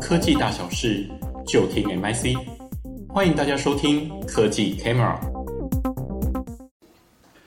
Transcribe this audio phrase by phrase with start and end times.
[0.00, 1.08] 科技大小事，
[1.46, 2.36] 就听 MIC。
[3.08, 5.31] 欢迎大家收听科技 Camera。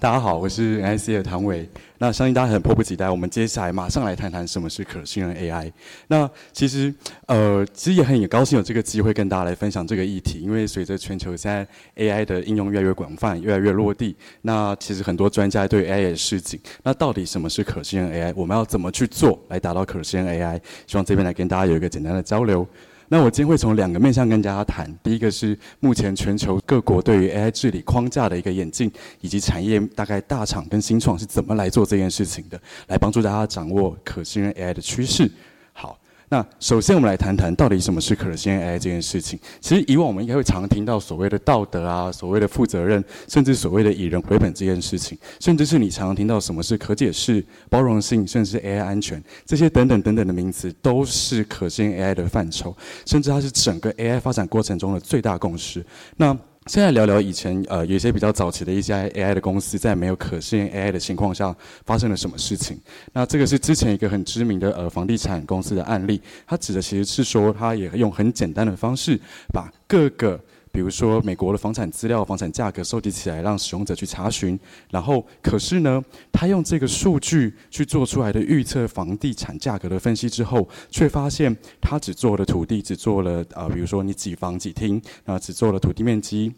[0.00, 1.68] 大家好，我是 MIC 的唐伟。
[1.98, 5.72] 那相信大家很迫不及待，我们接下来马上来谈谈什么是可信任 AI。
[6.06, 6.94] 那其实，
[7.26, 11.66] 呃，其实也很高兴有这个机会跟大家来分享这个议题，因为随着全球现在
[11.96, 16.60] AI 的应用越来越广泛，越来越落地，那其实很多专家对 AI 也示警。
[16.84, 18.32] 那到底什么是可信任 AI？
[18.36, 20.60] 我们要怎么去做来达到可信任 AI？
[20.86, 22.64] 希望这边来跟大家有一个简单的交流。
[23.10, 28.90] 那我今天会从两个面向跟大家谈，第一个是目前全球各国对于 AI 治理框架的一个演进，
[29.22, 35.30] 以及产业大概大厂跟新创是怎么来做这件事情的，来帮助大家掌握可信任 AI 的趋势。
[36.30, 39.38] 那首先，我们来谈谈到底什么是可信 AI 这件事情。
[39.60, 52.76] 其实以往我们应该会常听到所谓的道德啊，所谓的负责任，甚至所谓的以人为本这件事情，甚至是你常常听到什么是可解释、包容性，甚至是 AI 安全这些等等等等的名词，都是可信 AI 的范畴，
[53.06, 55.82] 甚至它是整个 AI 发展过程中的最大共识。
[56.16, 56.36] 那
[56.68, 62.78] 现在聊聊以前，呃，有些比较早期的一些 AI 的公司，在没有可信任 AI 的情况下，发生了什么事情？
[63.14, 69.18] 那这个是之前一个很知名的呃房地产公司的案例，它指的其实是说，它也用很简单的方式
[69.50, 70.38] 把各个。
[70.78, 74.56] 比如说，美国的房产资料、房产价格收集起来，让使用者去查询。
[74.92, 76.00] 然后，可是呢，
[76.30, 86.54] 他用这个数据去做出来的预测房地产价格的分析之后，却发现他只做了土地，只做了啊、比如说你几房几厅，啊，只做了土地面积。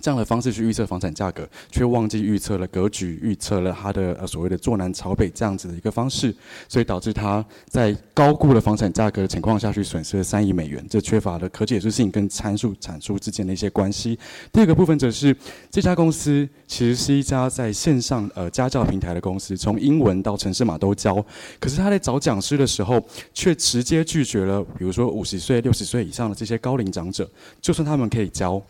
[0.00, 6.34] 这样的方式去预测房产价格，却忘记预测了格局，预测了它的呃所谓的坐南朝北这样子的一个方式，
[6.68, 14.18] 所以导致它在高估了房产价格的情况下去损失了三亿美元，这缺乏了可解释性跟参数产出之间的一些关系。
[14.52, 15.36] 第二个部分则是
[15.70, 21.22] 这家公司其实是一家在线上呃家教平台的公司，从英文到城市码都教，
[21.58, 27.28] 可是他在找讲师的时候，却直接拒绝了，比如说五十岁、六十岁以上的这些高龄长者，
[27.60, 28.62] 就算他们可以教。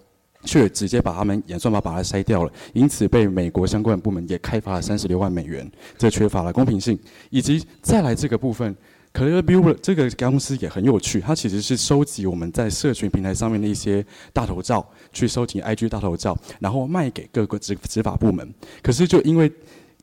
[0.44, 6.98] 却直接把他们演算法把它筛掉了，因此被美国相关部门也开罚了三十六万美元，这缺乏了公平性。
[7.30, 8.74] 以及再来这个部分
[9.12, 18.48] ，ClearView 这个公司也很有趣，它其实是收集我们在社群平台上面的一些大头照，去收集 IG 大头照，然后卖给各个执执法部门。
[18.82, 19.50] 可是就因为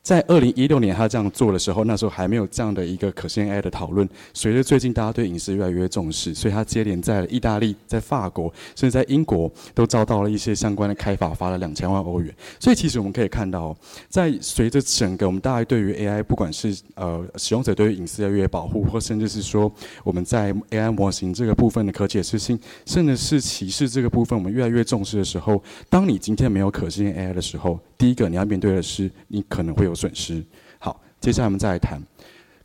[0.08, 4.08] 在二零一六年，他这样做的时候，那时候还没有这样的一个可信 AI 的讨论。
[4.34, 12.34] 随着最近大家对隐私越来越重视，所以他接连在意大利、在法国，甚至在英国，都遭到了一些相关的开罚，罚了两千万欧元。
[12.58, 13.76] 所以其实我们可以看到，
[14.08, 19.70] 在随着整个我们大家对于 AI，不管是呃使用者对于隐私越来越保护，或甚至是说
[20.06, 29.97] 我们在 AI 模型这个部分的可解释性，甚至是歧视这个部分，我们越来越重视的时候，当你今天没有可信 AI 的时候，第一个你要面对的是，你可能会有。
[29.98, 30.44] 损失。
[30.78, 32.02] 好，接下来我们再来谈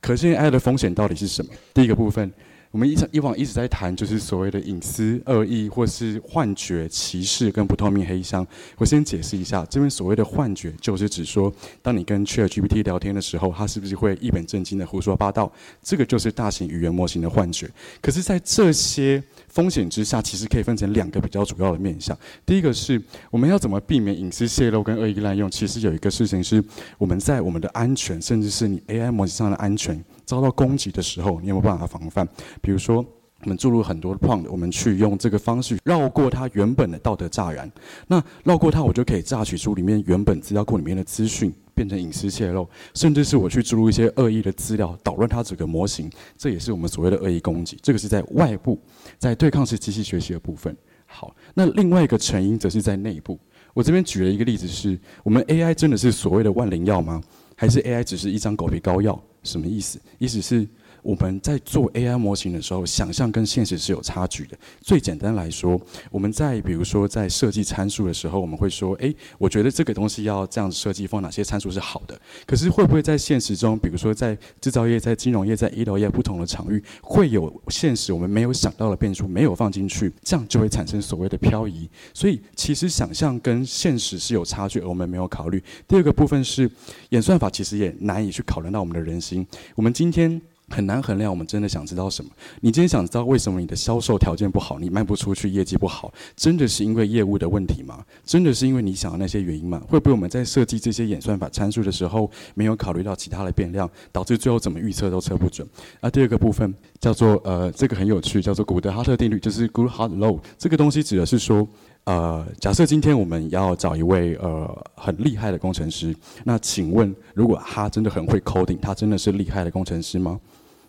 [0.00, 1.50] 可信 AI 的风险到底是什么？
[1.72, 2.30] 第一个部分，
[2.70, 8.46] 我们以以往一直在谈，就是所谓的隐私、恶意或是幻觉、歧视跟不透明黑箱。
[8.78, 15.50] 我先解释一下，这边所谓的幻觉，就是指说，当你跟 ChatGPT 聊天的时候，它是不是会一本正经的胡说八道？
[15.82, 17.70] 这个就是大型语言模型的幻觉。
[18.00, 19.22] 可是，在这些
[19.52, 22.16] 风险之下，其实可以分成两个比较主要的面向。
[22.46, 25.50] 第一个是我们要怎么避免隐私泄露跟恶意滥用。
[25.50, 26.64] 其实有一个事情是，
[26.96, 32.26] 我们在我们的安全，甚至是你 AI 模型上的安全遭到攻击的时候，你有没有办法防范？
[32.62, 33.04] 比如说，
[33.42, 37.70] 我们注入很多的 prompt，我们去用这个方式绕过它原本的道德栅栏。
[38.06, 41.52] 那绕过它，我就可以榨取出里面原本资料库里面的资讯。
[41.74, 47.78] 变成隐私泄露，甚至是我去注入一些恶意的资料，捣乱它整个模型，这也是我们所谓的恶意攻击。
[47.82, 48.80] 这个是在外部，
[49.18, 50.76] 在对抗式机器学习的部分。
[51.06, 53.38] 好，那另外一个成因则是在内部。
[53.74, 57.22] 我这边举了一个例子是，是我们 AI 真的是所谓的万灵药吗？
[57.56, 59.22] 还是 AI 只是一张狗皮膏药？
[59.42, 60.00] 什么意思？
[60.18, 60.66] 意思是。
[61.02, 64.56] 我们在做 AI 模型的时候，想象跟现实是有差距的。
[64.80, 65.80] 最简单来说，
[66.10, 72.18] 我们在比如说在设计参数的时候，我们会说：诶，我觉得这个东西要这样设计，放哪些参数是好的。
[72.46, 81.90] 可是会不会在现实中，比如说在制造业、在金融业、在医疗业不同的场域，会有现实我们没有想到的变数没有放进去，这样就会产生所谓的漂移。
[82.14, 85.60] 所以其实想象跟现实是有差距，而我们没有考虑。
[85.88, 86.70] 第二个部分是
[87.08, 89.44] 演算法，其实也难以去考量到我们的人心。
[89.74, 90.40] 我们今天。
[90.72, 92.30] 很难衡量，我们真的想知道什么？
[92.60, 98.02] 你今天想知道为什么你的销售条件不好，你卖不出去，业绩不好，真的是因为业务的问题吗？
[98.24, 99.82] 真的是因为你想的那些原因吗？
[99.88, 105.68] 会不会我们在设计这些演算法参数的时候，没有考虑到其他的变量，导致最后怎么预测都测不准？
[106.00, 110.40] 那第二个部分叫做呃，这个很有趣，叫做古德哈特定律，就是 Goodhart Law。
[110.56, 111.68] 这个东西指的是说，
[112.04, 116.14] 呃，假设今天我们要找一位呃很厉害的工程师，
[116.44, 120.40] 那请问，如果他真的很会 coding，他真的是厉害的工程师吗？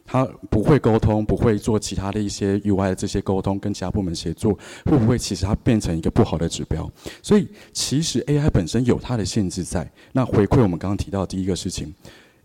[0.06, 6.90] 他不会沟通，不会做其他的一些 UI 的这些沟通，跟其他部门协作，会不会其实它变成一个不好的指标？
[7.22, 9.90] 所以其实 AI 本身有它的限制在。
[10.12, 11.94] 那回馈我们刚刚提到的第一个事情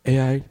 [0.05, 0.43] ，AI。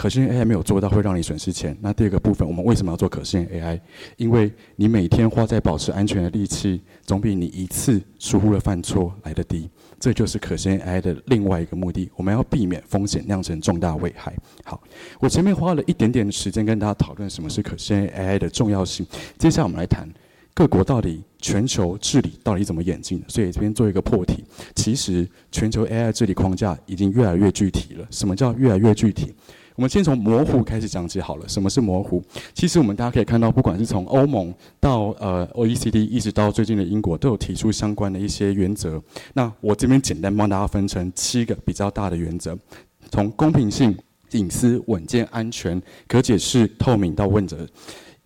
[0.00, 1.76] 可信 AI 没有做到，会让你损失钱。
[1.78, 3.78] 那第二个部分，我们为什么要做可信 AI？
[4.16, 9.68] 因为你每天花在保持安全的力气，总比你一次疏忽了犯错来得低。
[9.98, 12.10] 这就是可信 AI 的另外一个目的。
[12.16, 14.34] 我们要避免风险酿成重大危害。
[14.64, 14.82] 好，
[15.20, 19.06] 我前面花了一点点时间跟大家讨论什么是可信 AI 的重要性。
[19.36, 20.08] 接下来我们来谈
[20.54, 23.26] 各国到底全球治理到底怎么演进的。
[23.28, 24.42] 所以这边做一个破题，
[24.74, 28.06] 其实全球 AI 治理框架已经越来越具体了。
[28.10, 29.34] 什么叫越来越具体？
[29.80, 31.48] 我们先从模糊开始讲起好了。
[31.48, 32.22] 什么是模糊？
[32.52, 39.02] 其实我们大家可以看到，不管是从欧盟到呃 OECD，一直到最近的英国，都有提出相关的一些原则。
[39.32, 42.54] 那我这边简单帮大家分成七个比较大的原则，
[43.10, 43.96] 从公平性、
[44.32, 47.66] 隐私、稳健、安全、可解释、透明到问责。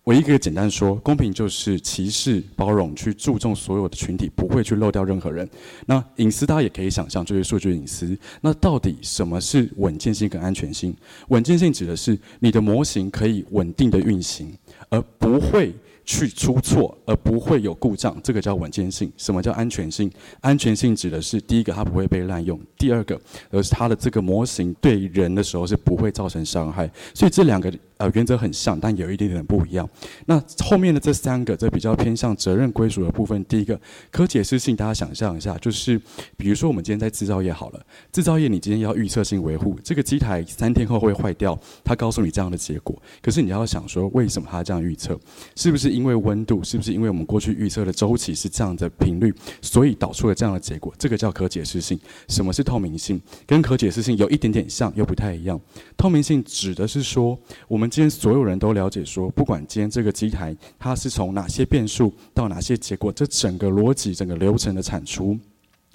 [0.05, 5.49] 我一个简单说，公平就是歧视、包容，去注重所有的群体，不会去漏掉任何人。
[5.87, 8.15] 那隐私大家也可以想象，就是数据隐私。
[8.39, 10.95] 那到底什么是稳健性跟安全性？
[11.29, 14.55] 稳健性指的是你的模型可以稳定的运行，
[14.89, 15.73] 而不会。
[16.07, 19.11] 去出错而不会有故障，这个叫稳健性。
[19.17, 20.07] 什么叫安全性？
[20.39, 23.19] 安全性指的是第一个，它不会被滥用；第二个，
[23.49, 26.87] 而是它的这个模型对人的时候是不会造成伤害。
[27.15, 29.89] 所以这两个呃原则很像，但有一点点不一样。
[30.25, 33.43] 那后面的这三个，这比较偏向责任归属的部分。
[33.45, 33.79] 第一个，
[34.11, 35.99] 可解释性，大家想象一下，就是
[36.37, 43.01] 比如说我们今天在制造业好了，制造业你今天要预测性维护，这个机台三天后会坏掉，它告诉你这样的结果。
[43.21, 45.19] 可是你要想说，为什么它这样预测？
[45.55, 45.89] 是不是？
[45.89, 50.93] 因为温度是不是因为我们过去预测的周期是这样的频率，所以导出了这样的结果？
[50.97, 51.97] 这个叫可解释性。
[52.27, 53.21] 什么是透明性？
[53.45, 55.59] 跟可解释性有一点点像，又不太一样。
[55.95, 65.37] 透明性指的是说，我们们今天所有人都了解说，不管今天这个机台它是从哪些变数到哪些结果，这整个逻辑、整个流程的产出。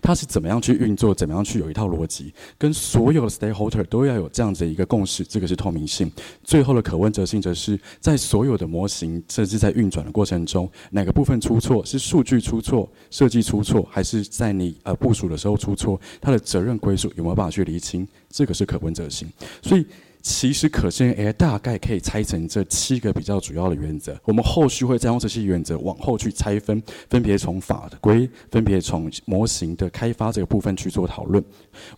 [0.02, 1.14] 它是怎么样去运作？
[1.14, 2.32] 怎么样去有一套逻辑？
[2.56, 6.10] 跟所有的 stakeholder 都要有这样子的一个共识，这个是透明性。
[6.44, 11.84] 最后的可问责性，则是在所有的模型甚至在运转的过程中，哪个部分出错？
[11.84, 16.00] 是数据出错、设计出错，还是在你呃部署的时候出错？
[16.20, 18.06] 它的责任归属有没有办法去厘清？
[18.30, 19.28] 这个是可问责性。
[19.60, 19.84] 所以。
[20.22, 31.42] 其实可见 AI 大概可以拆成这七个比较主要的原则，我们后续会再用这些原则往后去拆分，分别从法规，分别从模型的开发这个部分去做讨论。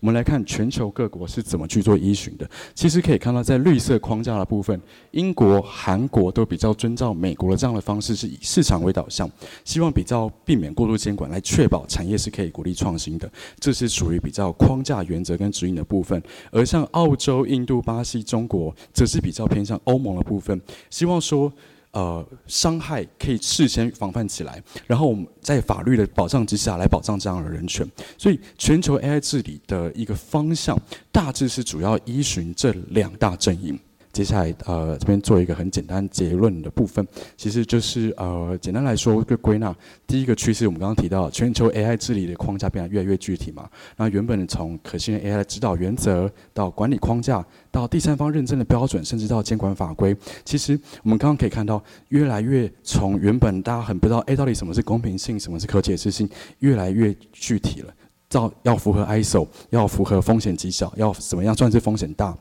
[0.01, 2.49] 我们来看全球各国是怎么去做依循的。
[2.75, 4.81] 其实可以看到，在绿色框架的部分，
[5.11, 9.29] 英国、韩国都比较遵照美国的这样的方式，是以市场为导向，
[9.65, 13.31] 希望比较避免过度监管，来确保产业是可以鼓励创新的。
[13.59, 16.23] 这是属于比较框架原则跟指引的部分。
[16.51, 20.61] 而像澳洲、印度、巴西、中国，则是比较偏向欧盟的部分，
[20.91, 21.53] 希望说。
[21.93, 27.87] 呃，伤害可以事先防范起来，然后我们在法律的保障之下来保障这样的人权。
[28.17, 30.75] 所以，全球 AI 治理的一个方向，
[31.11, 33.79] 大致是主要依循这两大阵营。
[34.13, 37.07] 接下来，呃，这边做一个很简单结论的部分，
[37.37, 39.75] 其实就是呃，简单来说，个归纳，
[40.07, 43.69] 第一个趋势，我们刚刚提到，全球 AI 治理的框架变得越来越具体嘛。
[43.97, 50.15] 那原本从可信任 AI 的指导原则到管理框架，到第三方认证的标准，甚至到监管法规，
[50.45, 56.29] 其实我们刚刚可以看到，越来越从原本大家很不知道，哎，到底什么是公平性，什么是可解释性，
[56.59, 57.95] 越来越具体了。
[58.29, 62.37] 到要符合 ISO，要符合风险极小，要怎么样算是风险大？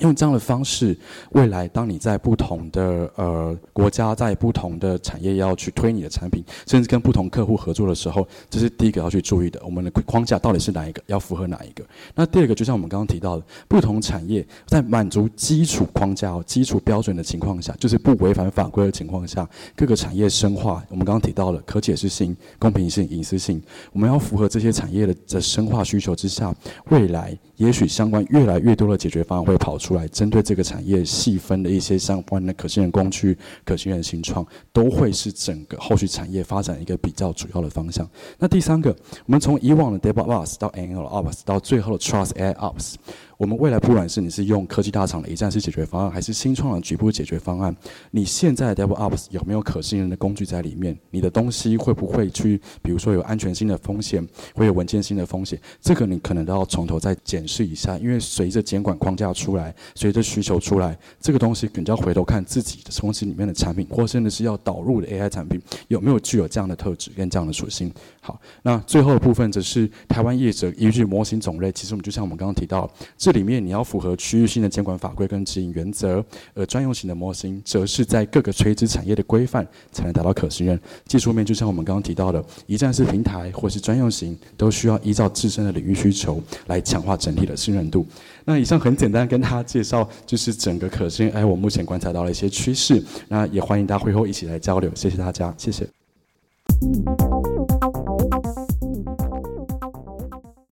[0.00, 0.96] 用这样的方式，
[1.30, 9.60] 未来当你在不同的呃国家，在不同的产业要去推你的产品，甚至跟不同客户合作的时候，这是第一个要去注意的。
[9.64, 11.84] 我们的框架到底是哪一个，要符合哪一个？
[12.14, 20.84] 那第二个，就像我们刚刚提到的，不同产业在满足基础框架、基础标准的情况下，就是不违反法规的情况下，各个产业深化。
[20.88, 23.62] 我们刚刚提到了可解释性、公平性、隐私性，
[23.92, 26.54] 我们要符合这些产业的的深化需求之下，
[26.90, 29.85] 未来也许相关越来越多的解决方案会跑出。
[29.86, 38.08] 出来，针对这个产业细分的一些相关的可信任工具、可信任新创，都会是整个后续产业发展一个比较主要的方向。
[38.36, 38.90] 那第三个，
[39.26, 42.94] 我们从以往的 DevOps 到 MLOps 到最后的 Trust AI Ops。
[43.38, 47.74] 我们未来不管是你是用科技大厂的一站式解决方案，还是新创的局部解决方案，
[48.10, 50.96] 你现在的 DevOps 有没有可信任的工具在里面？
[51.10, 55.60] 你的东西会不会去，比如说有安全性的风险，会有文件性的风险？
[55.82, 67.92] 这个你可能都要从头再检视一下，因为随着监管框架出来，随着需求出来，这个东西可能就要回头看自己的公司里面的产品，或甚至是要导入的 AI 产品有没有具有这样的特质跟这样的属性。
[68.22, 72.90] 好，那最后的部分则是台湾业者依据模型种类，其实我们就像我们刚刚提到。
[73.26, 80.80] 这里面你要符合区域性的监管法规跟指引原则，而专用型的模型则是在各个垂直产业的规范才能达到可信任。
[81.06, 88.06] 技术面就像我们刚刚提到的，一站式平台或是专用型，都需要依照自身的领域需求来强化整体的信任度。
[88.44, 93.02] 那以上很简单跟大家介绍，就是整个可信任 AI 我目前观察到的一些趋势。
[93.26, 95.84] 那也欢迎大家会后一起来交流，谢谢大家，谢谢。